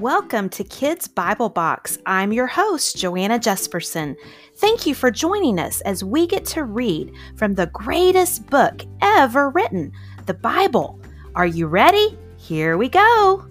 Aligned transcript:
Welcome 0.00 0.48
to 0.50 0.64
Kids 0.64 1.06
Bible 1.06 1.50
Box. 1.50 1.98
I'm 2.06 2.32
your 2.32 2.46
host, 2.46 2.96
Joanna 2.96 3.38
Jesperson. 3.38 4.16
Thank 4.56 4.86
you 4.86 4.94
for 4.94 5.10
joining 5.10 5.58
us 5.58 5.82
as 5.82 6.02
we 6.02 6.26
get 6.26 6.46
to 6.46 6.64
read 6.64 7.12
from 7.36 7.52
the 7.52 7.66
greatest 7.66 8.46
book 8.46 8.80
ever 9.02 9.50
written, 9.50 9.92
the 10.24 10.32
Bible. 10.32 10.98
Are 11.34 11.44
you 11.44 11.66
ready? 11.66 12.18
Here 12.38 12.78
we 12.78 12.88
go. 12.88 13.46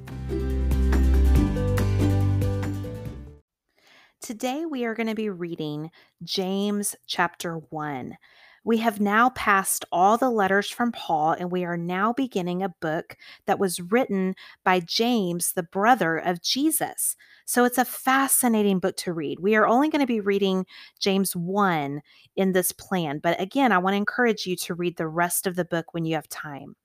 Today 4.20 4.66
we 4.66 4.86
are 4.86 4.96
going 4.96 5.06
to 5.06 5.14
be 5.14 5.30
reading 5.30 5.92
James 6.24 6.96
chapter 7.06 7.58
1. 7.70 8.18
We 8.64 8.78
have 8.78 9.00
now 9.00 9.30
passed 9.32 9.86
all 9.92 10.18
the 10.18 10.30
letters 10.30 10.70
from 10.70 10.92
Paul, 10.92 11.32
and 11.32 11.52
we 11.52 11.64
are 11.66 11.78
now 11.78 12.14
beginning 12.14 12.62
a 12.62 12.70
book 12.70 13.18
that 13.46 13.60
was 13.60 13.80
written 13.80 14.36
by 14.64 14.80
James, 14.82 15.54
the 15.54 15.64
brother 15.64 16.18
of 16.18 16.42
Jesus. 16.42 17.16
So 17.46 17.64
it's 17.64 17.78
a 17.78 17.86
fascinating 17.86 18.80
book 18.80 18.96
to 18.98 19.14
read. 19.14 19.40
We 19.40 19.56
are 19.56 19.68
only 19.68 19.90
going 19.90 20.02
to 20.02 20.08
be 20.08 20.20
reading 20.20 20.66
James 21.00 21.36
1 21.36 22.02
in 22.36 22.52
this 22.52 22.72
plan, 22.72 23.20
but 23.20 23.40
again, 23.42 23.72
I 23.72 23.78
want 23.78 23.94
to 23.94 23.98
encourage 23.98 24.46
you 24.46 24.56
to 24.58 24.76
read 24.76 24.98
the 24.98 25.08
rest 25.08 25.48
of 25.48 25.56
the 25.56 25.66
book 25.66 25.94
when 25.94 26.06
you 26.06 26.16
have 26.16 26.30
time. 26.30 26.76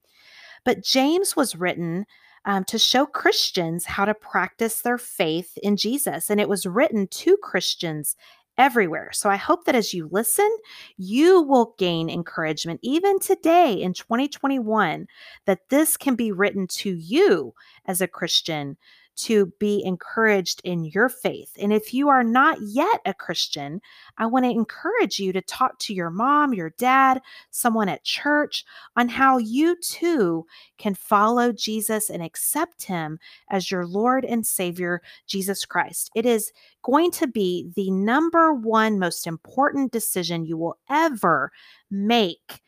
But 0.64 0.82
James 0.82 1.36
was 1.36 1.56
written 1.56 2.06
um, 2.46 2.64
to 2.64 2.78
show 2.78 3.06
Christians 3.06 3.84
how 3.84 4.04
to 4.04 4.14
practice 4.14 4.80
their 4.80 4.98
faith 4.98 5.56
in 5.62 5.76
Jesus. 5.76 6.30
And 6.30 6.40
it 6.40 6.48
was 6.48 6.66
written 6.66 7.06
to 7.08 7.36
Christians 7.38 8.16
everywhere. 8.56 9.10
So 9.12 9.28
I 9.28 9.36
hope 9.36 9.64
that 9.64 9.74
as 9.74 9.92
you 9.92 10.08
listen, 10.10 10.50
you 10.96 11.42
will 11.42 11.74
gain 11.78 12.08
encouragement, 12.08 12.80
even 12.82 13.18
today 13.18 13.72
in 13.72 13.92
2021, 13.92 15.06
that 15.46 15.68
this 15.68 15.96
can 15.96 16.14
be 16.14 16.32
written 16.32 16.66
to 16.68 16.90
you 16.90 17.54
as 17.86 18.00
a 18.00 18.08
Christian 18.08 18.76
to 19.16 19.52
be 19.58 19.82
encouraged 19.84 20.60
in 20.64 20.84
your 20.84 21.08
faith. 21.08 21.52
And 21.60 21.72
if 21.72 21.94
you 21.94 22.08
are 22.08 22.24
not 22.24 22.58
yet 22.60 23.00
a 23.06 23.14
Christian, 23.14 23.80
I 24.18 24.26
want 24.26 24.44
to 24.44 24.50
encourage 24.50 25.18
you 25.18 25.32
to 25.32 25.40
talk 25.42 25.78
to 25.80 25.94
your 25.94 26.10
mom, 26.10 26.52
your 26.52 26.70
dad, 26.78 27.20
someone 27.50 27.88
at 27.88 28.04
church 28.04 28.64
on 28.96 29.08
how 29.08 29.38
you 29.38 29.76
too 29.76 30.46
can 30.78 30.94
follow 30.94 31.52
Jesus 31.52 32.10
and 32.10 32.22
accept 32.22 32.82
him 32.82 33.18
as 33.50 33.70
your 33.70 33.86
Lord 33.86 34.24
and 34.24 34.46
Savior, 34.46 35.00
Jesus 35.26 35.64
Christ. 35.64 36.10
It 36.14 36.26
is 36.26 36.52
going 36.82 37.10
to 37.12 37.26
be 37.26 37.70
the 37.76 37.90
number 37.90 38.52
one 38.52 38.98
most 38.98 39.26
important 39.26 39.92
decision 39.92 40.44
you 40.44 40.56
will 40.56 40.76
ever 40.90 41.52
make. 41.90 42.60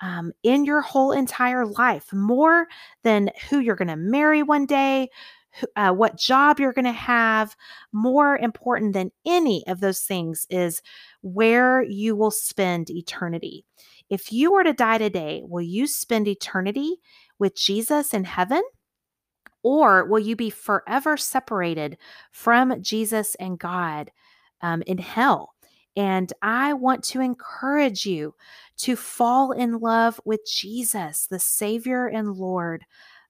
Um, 0.00 0.32
in 0.44 0.64
your 0.64 0.80
whole 0.80 1.10
entire 1.10 1.66
life, 1.66 2.12
more 2.12 2.68
than 3.02 3.30
who 3.50 3.58
you're 3.58 3.74
going 3.74 3.88
to 3.88 3.96
marry 3.96 4.44
one 4.44 4.64
day, 4.64 5.08
uh, 5.76 5.92
what 5.92 6.18
job 6.18 6.60
you're 6.60 6.72
going 6.72 6.84
to 6.84 6.92
have. 6.92 7.56
More 7.92 8.36
important 8.38 8.92
than 8.92 9.12
any 9.26 9.64
of 9.66 9.80
those 9.80 10.00
things 10.00 10.46
is 10.50 10.82
where 11.22 11.82
you 11.82 12.16
will 12.16 12.30
spend 12.30 12.90
eternity. 12.90 13.64
If 14.10 14.32
you 14.32 14.52
were 14.52 14.64
to 14.64 14.72
die 14.72 14.98
today, 14.98 15.42
will 15.44 15.62
you 15.62 15.86
spend 15.86 16.28
eternity 16.28 16.96
with 17.38 17.56
Jesus 17.56 18.14
in 18.14 18.24
heaven? 18.24 18.62
Or 19.62 20.04
will 20.04 20.20
you 20.20 20.36
be 20.36 20.50
forever 20.50 21.16
separated 21.16 21.98
from 22.30 22.80
Jesus 22.80 23.34
and 23.36 23.58
God 23.58 24.10
um, 24.62 24.82
in 24.86 24.98
hell? 24.98 25.54
And 25.96 26.32
I 26.42 26.74
want 26.74 27.02
to 27.04 27.20
encourage 27.20 28.06
you 28.06 28.34
to 28.78 28.94
fall 28.94 29.50
in 29.50 29.80
love 29.80 30.20
with 30.24 30.40
Jesus, 30.46 31.26
the 31.26 31.40
Savior 31.40 32.06
and 32.06 32.34
Lord 32.34 32.84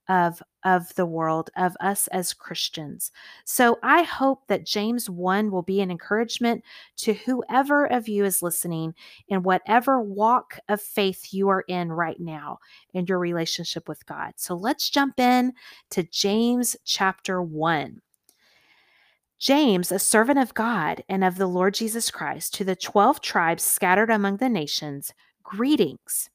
of 0.08 0.42
of 0.64 0.94
the 0.96 1.06
world 1.06 1.50
of 1.56 1.76
us 1.80 2.08
as 2.08 2.34
Christians. 2.34 3.12
So 3.44 3.78
I 3.82 4.02
hope 4.02 4.46
that 4.48 4.66
James 4.66 5.08
1 5.08 5.50
will 5.50 5.62
be 5.62 5.80
an 5.80 5.90
encouragement 5.90 6.64
to 6.96 7.14
whoever 7.14 7.86
of 7.86 8.08
you 8.08 8.24
is 8.24 8.42
listening 8.42 8.94
in 9.28 9.42
whatever 9.42 10.00
walk 10.00 10.58
of 10.68 10.80
faith 10.80 11.32
you 11.32 11.48
are 11.48 11.64
in 11.68 11.92
right 11.92 12.18
now 12.18 12.58
in 12.92 13.06
your 13.06 13.18
relationship 13.18 13.88
with 13.88 14.04
God. 14.06 14.32
So 14.36 14.54
let's 14.54 14.90
jump 14.90 15.20
in 15.20 15.52
to 15.90 16.02
James 16.02 16.76
chapter 16.84 17.40
1. 17.40 18.00
James, 19.38 19.92
a 19.92 20.00
servant 20.00 20.38
of 20.38 20.54
God 20.54 21.04
and 21.08 21.22
of 21.22 21.36
the 21.36 21.46
Lord 21.46 21.74
Jesus 21.74 22.10
Christ, 22.10 22.54
to 22.54 22.64
the 22.64 22.74
12 22.74 23.20
tribes 23.20 23.62
scattered 23.62 24.10
among 24.10 24.38
the 24.38 24.48
nations, 24.48 25.14
greetings. 25.44 26.28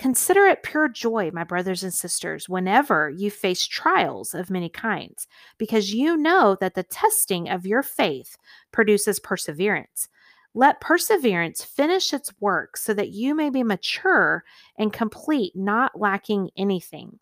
Consider 0.00 0.46
it 0.46 0.62
pure 0.62 0.88
joy, 0.88 1.30
my 1.34 1.44
brothers 1.44 1.84
and 1.84 1.92
sisters, 1.92 2.48
whenever 2.48 3.10
you 3.10 3.30
face 3.30 3.66
trials 3.66 4.32
of 4.32 4.48
many 4.48 4.70
kinds, 4.70 5.28
because 5.58 5.92
you 5.92 6.16
know 6.16 6.56
that 6.58 6.74
the 6.74 6.84
testing 6.84 7.50
of 7.50 7.66
your 7.66 7.82
faith 7.82 8.38
produces 8.72 9.20
perseverance. 9.20 10.08
Let 10.54 10.80
perseverance 10.80 11.62
finish 11.62 12.14
its 12.14 12.32
work 12.40 12.78
so 12.78 12.94
that 12.94 13.10
you 13.10 13.34
may 13.34 13.50
be 13.50 13.62
mature 13.62 14.42
and 14.78 14.90
complete, 14.90 15.54
not 15.54 16.00
lacking 16.00 16.48
anything. 16.56 17.18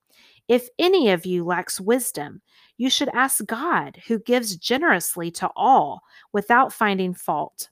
If 0.47 0.69
any 0.79 1.11
of 1.11 1.27
you 1.27 1.45
lacks 1.45 1.81
wisdom, 1.81 2.43
you 2.77 2.91
should 2.91 3.09
ask 3.09 3.45
God, 3.45 3.99
who 4.07 4.21
gives 4.21 4.57
generously 4.57 5.33
to 5.33 5.51
all 5.57 6.03
without 6.33 6.73
finding 6.73 7.13
fault, 7.13 7.71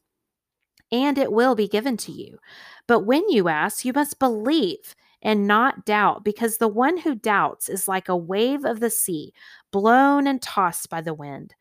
and 0.93 1.19
it 1.19 1.33
will 1.33 1.55
be 1.55 1.69
given 1.69 1.97
to 1.99 2.13
you. 2.13 2.39
But 2.87 3.01
when 3.01 3.29
you 3.29 3.49
ask, 3.49 3.85
you 3.85 3.93
must 3.93 4.19
believe 4.19 4.95
and 5.23 5.47
not 5.47 5.85
doubt, 5.85 6.25
because 6.25 6.59
the 6.59 6.69
one 6.69 6.99
who 6.99 7.15
doubts 7.15 7.69
is 7.69 7.89
like 7.89 8.09
a 8.09 8.17
wave 8.17 8.65
of 8.65 8.81
the 8.81 8.91
sea, 8.91 9.33
blown 9.73 10.27
and 10.27 10.41
tossed 10.41 10.89
by 10.89 11.01
the 11.01 11.15
wind. 11.15 11.55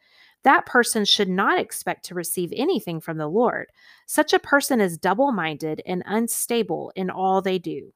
That 0.43 0.67
person 0.67 1.05
should 1.05 1.29
not 1.29 1.57
expect 1.57 2.05
to 2.05 2.15
receive 2.15 2.53
anything 2.55 3.01
from 3.01 3.17
the 3.17 3.27
Lord. 3.27 3.71
Such 4.05 4.33
a 4.33 4.39
person 4.39 4.79
is 4.79 4.97
double 4.97 5.31
minded 5.31 5.81
and 5.87 6.03
unstable 6.05 6.91
in 6.95 7.09
all 7.09 7.41
they 7.41 7.57
do. 7.57 7.91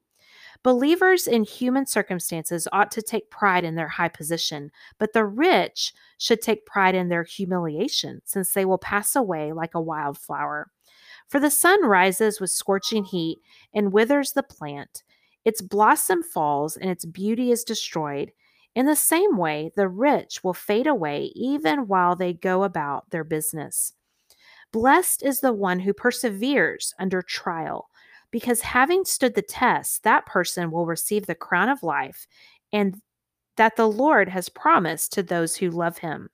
Believers 0.63 1.27
in 1.27 1.43
human 1.43 1.85
circumstances 1.85 2.67
ought 2.73 2.91
to 2.91 3.01
take 3.01 3.29
pride 3.29 3.63
in 3.63 3.75
their 3.75 3.87
high 3.87 4.09
position, 4.09 4.71
but 4.97 5.13
the 5.13 5.25
rich 5.25 5.93
should 6.17 6.41
take 6.41 6.65
pride 6.65 6.95
in 6.95 7.07
their 7.07 7.23
humiliation, 7.23 8.21
since 8.25 8.51
they 8.51 8.65
will 8.65 8.79
pass 8.79 9.15
away 9.15 9.53
like 9.53 9.75
a 9.75 9.81
wildflower. 9.81 10.71
For 11.29 11.39
the 11.39 11.51
sun 11.51 11.85
rises 11.85 12.41
with 12.41 12.49
scorching 12.49 13.03
heat 13.03 13.39
and 13.73 13.93
withers 13.93 14.33
the 14.33 14.43
plant. 14.43 15.03
Its 15.45 15.61
blossom 15.61 16.23
falls 16.23 16.75
and 16.75 16.89
its 16.89 17.05
beauty 17.05 17.51
is 17.51 17.63
destroyed. 17.63 18.31
In 18.75 18.85
the 18.85 18.95
same 18.95 19.37
way, 19.37 19.71
the 19.75 19.87
rich 19.87 20.43
will 20.43 20.53
fade 20.53 20.87
away 20.87 21.31
even 21.35 21.87
while 21.87 22.15
they 22.15 22.33
go 22.33 22.63
about 22.63 23.09
their 23.09 23.23
business. 23.23 23.93
Blessed 24.71 25.23
is 25.23 25.39
the 25.39 25.53
one 25.53 25.79
who 25.79 25.93
perseveres 25.93 26.93
under 26.99 27.21
trial, 27.21 27.89
because 28.31 28.61
having 28.61 29.05
stood 29.05 29.33
the 29.33 29.41
test, 29.41 30.03
that 30.03 30.25
person 30.25 30.69
will 30.69 30.85
receive 30.85 31.25
the 31.25 31.35
crown 31.35 31.69
of 31.69 31.81
life 31.81 32.27
and 32.71 33.01
that 33.55 33.75
the 33.75 33.87
Lord 33.87 34.29
has 34.29 34.49
promised 34.49 35.11
to 35.13 35.23
those 35.23 35.57
who 35.57 35.69
love 35.69 35.97
him. 35.97 36.29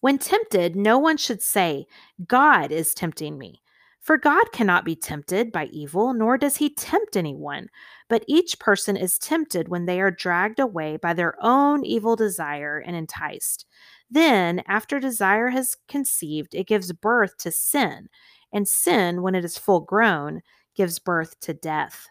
When 0.00 0.18
tempted, 0.18 0.76
no 0.76 0.98
one 0.98 1.16
should 1.16 1.42
say, 1.42 1.86
God 2.26 2.70
is 2.70 2.94
tempting 2.94 3.36
me. 3.36 3.62
For 4.00 4.16
God 4.16 4.52
cannot 4.52 4.84
be 4.84 4.96
tempted 4.96 5.52
by 5.52 5.66
evil, 5.66 6.14
nor 6.14 6.38
does 6.38 6.56
he 6.56 6.70
tempt 6.70 7.16
anyone. 7.16 7.68
But 8.08 8.24
each 8.26 8.58
person 8.58 8.96
is 8.96 9.18
tempted 9.18 9.68
when 9.68 9.84
they 9.84 10.00
are 10.00 10.10
dragged 10.10 10.60
away 10.60 10.96
by 10.96 11.12
their 11.12 11.34
own 11.44 11.84
evil 11.84 12.16
desire 12.16 12.78
and 12.78 12.96
enticed. 12.96 13.66
Then, 14.10 14.62
after 14.66 14.98
desire 14.98 15.48
has 15.48 15.76
conceived, 15.88 16.54
it 16.54 16.66
gives 16.66 16.92
birth 16.92 17.36
to 17.38 17.50
sin. 17.50 18.08
And 18.52 18.66
sin, 18.66 19.20
when 19.20 19.34
it 19.34 19.44
is 19.44 19.58
full 19.58 19.80
grown, 19.80 20.40
gives 20.74 20.98
birth 20.98 21.38
to 21.40 21.52
death. 21.52 22.08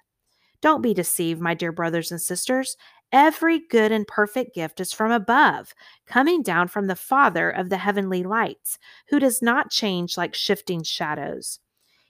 Don't 0.62 0.82
be 0.82 0.94
deceived, 0.94 1.40
my 1.40 1.54
dear 1.54 1.72
brothers 1.72 2.12
and 2.12 2.22
sisters. 2.22 2.78
Every 3.12 3.60
good 3.60 3.92
and 3.92 4.08
perfect 4.08 4.54
gift 4.56 4.80
is 4.80 4.92
from 4.92 5.12
above, 5.12 5.74
coming 6.06 6.42
down 6.42 6.68
from 6.68 6.88
the 6.88 6.96
Father 6.96 7.50
of 7.50 7.70
the 7.70 7.78
heavenly 7.78 8.24
lights, 8.24 8.80
who 9.10 9.20
does 9.20 9.42
not 9.42 9.72
change 9.72 10.18
like 10.18 10.34
shifting 10.34 10.84
shadows. 10.84 11.60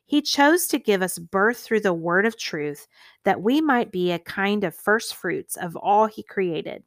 He 0.06 0.22
chose 0.22 0.68
to 0.68 0.80
give 0.80 1.02
us 1.02 1.20
birth 1.20 1.58
through 1.58 1.82
the 1.82 1.94
word 1.94 2.26
of 2.26 2.38
truth, 2.38 2.88
that 3.26 3.42
we 3.42 3.60
might 3.60 3.92
be 3.92 4.12
a 4.12 4.20
kind 4.20 4.64
of 4.64 4.74
first 4.74 5.14
fruits 5.14 5.58
of 5.58 5.76
all 5.76 6.08
He 6.08 6.24
created. 6.24 6.84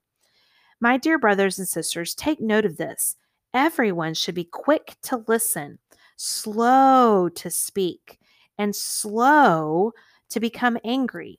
My 0.80 0.96
dear 0.96 1.18
brothers 1.18 1.58
and 1.58 1.68
sisters, 1.68 2.14
take 2.14 2.40
note 2.40 2.64
of 2.64 2.78
this. 2.78 3.16
Everyone 3.52 4.14
should 4.14 4.34
be 4.34 4.44
quick 4.44 4.96
to 5.02 5.22
listen, 5.28 5.78
slow 6.16 7.28
to 7.28 7.50
speak, 7.50 8.18
and 8.56 8.74
slow 8.74 9.92
to 10.30 10.40
become 10.40 10.78
angry 10.84 11.38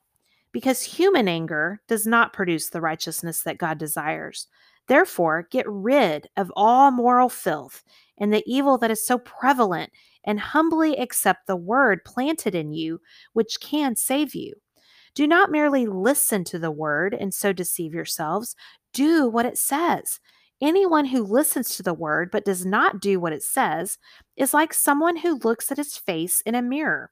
because 0.51 0.81
human 0.81 1.27
anger 1.27 1.81
does 1.87 2.05
not 2.05 2.33
produce 2.33 2.69
the 2.69 2.81
righteousness 2.81 3.41
that 3.43 3.57
God 3.57 3.77
desires. 3.77 4.47
Therefore, 4.87 5.47
get 5.51 5.65
rid 5.67 6.27
of 6.35 6.51
all 6.55 6.91
moral 6.91 7.29
filth 7.29 7.83
and 8.17 8.33
the 8.33 8.43
evil 8.45 8.77
that 8.77 8.91
is 8.91 9.05
so 9.05 9.17
prevalent, 9.17 9.91
and 10.23 10.39
humbly 10.39 10.95
accept 10.97 11.47
the 11.47 11.55
word 11.55 12.05
planted 12.05 12.53
in 12.53 12.71
you, 12.71 13.01
which 13.33 13.59
can 13.59 13.95
save 13.95 14.35
you. 14.35 14.53
Do 15.15 15.27
not 15.27 15.51
merely 15.51 15.87
listen 15.87 16.43
to 16.45 16.59
the 16.59 16.71
word 16.71 17.13
and 17.13 17.33
so 17.33 17.51
deceive 17.51 17.93
yourselves. 17.93 18.55
Do 18.93 19.27
what 19.27 19.45
it 19.45 19.57
says. 19.57 20.19
Anyone 20.61 21.05
who 21.05 21.23
listens 21.23 21.75
to 21.75 21.83
the 21.83 21.93
word 21.93 22.29
but 22.31 22.45
does 22.45 22.65
not 22.65 23.01
do 23.01 23.19
what 23.19 23.33
it 23.33 23.41
says 23.41 23.97
is 24.37 24.53
like 24.53 24.73
someone 24.73 25.17
who 25.17 25.39
looks 25.43 25.71
at 25.71 25.77
his 25.77 25.97
face 25.97 26.41
in 26.41 26.53
a 26.53 26.61
mirror. 26.61 27.11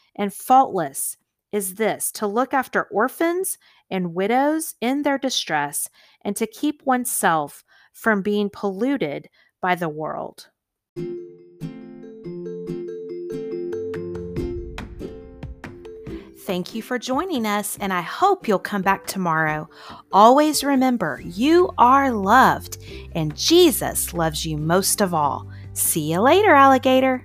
and 0.15 0.33
faultless 0.33 1.17
is 1.51 1.75
this 1.75 2.11
to 2.13 2.27
look 2.27 2.53
after 2.53 2.83
orphans 2.83 3.57
and 3.89 4.13
widows 4.13 4.75
in 4.81 5.01
their 5.01 5.17
distress 5.17 5.89
and 6.23 6.35
to 6.37 6.47
keep 6.47 6.81
oneself 6.85 7.63
from 7.93 8.21
being 8.21 8.49
polluted 8.49 9.27
by 9.61 9.75
the 9.75 9.89
world. 9.89 10.47
Thank 16.43 16.73
you 16.73 16.81
for 16.81 16.97
joining 16.97 17.45
us, 17.45 17.77
and 17.79 17.93
I 17.93 18.01
hope 18.01 18.47
you'll 18.47 18.59
come 18.59 18.81
back 18.81 19.05
tomorrow. 19.05 19.69
Always 20.11 20.63
remember, 20.63 21.21
you 21.23 21.69
are 21.77 22.11
loved, 22.11 22.83
and 23.13 23.35
Jesus 23.37 24.13
loves 24.13 24.45
you 24.45 24.57
most 24.57 25.01
of 25.01 25.13
all. 25.13 25.47
See 25.73 26.11
you 26.11 26.19
later, 26.19 26.51
alligator. 26.51 27.23